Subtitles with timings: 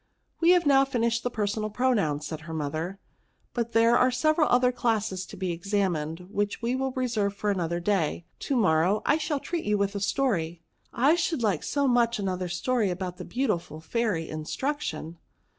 [0.41, 2.97] "We have now finished the personal pro nouns," said her mother;
[3.53, 7.79] but there are several other classes to be examined, which we will reserve for another
[7.79, 8.25] day.
[8.39, 12.49] To morrow I shall treat you with a story."" I should like so much another
[12.49, 15.19] story about the beautiful Fairy, Instruction."